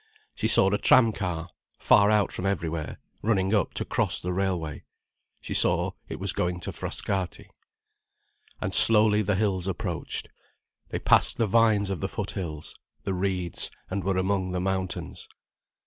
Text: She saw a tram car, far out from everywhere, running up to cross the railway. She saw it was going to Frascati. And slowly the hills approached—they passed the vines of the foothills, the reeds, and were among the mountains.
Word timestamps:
She 0.33 0.47
saw 0.47 0.71
a 0.71 0.79
tram 0.79 1.11
car, 1.11 1.47
far 1.77 2.09
out 2.09 2.31
from 2.31 2.47
everywhere, 2.47 2.97
running 3.21 3.53
up 3.53 3.75
to 3.75 3.85
cross 3.85 4.19
the 4.19 4.33
railway. 4.33 4.83
She 5.41 5.53
saw 5.53 5.91
it 6.09 6.19
was 6.19 6.33
going 6.33 6.59
to 6.61 6.71
Frascati. 6.71 7.51
And 8.59 8.73
slowly 8.73 9.21
the 9.21 9.35
hills 9.35 9.67
approached—they 9.67 10.99
passed 11.01 11.37
the 11.37 11.45
vines 11.45 11.91
of 11.91 11.99
the 12.01 12.07
foothills, 12.09 12.73
the 13.03 13.13
reeds, 13.13 13.69
and 13.91 14.03
were 14.03 14.17
among 14.17 14.53
the 14.53 14.59
mountains. 14.59 15.27